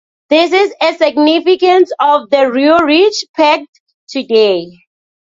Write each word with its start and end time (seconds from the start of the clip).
This 0.31 0.51
is 0.51 0.73
a 0.81 0.95
significance 0.95 1.91
of 1.99 2.31
the 2.31 2.37
Roerich 2.37 3.13
Pact 3.35 3.67
today. 4.09 4.71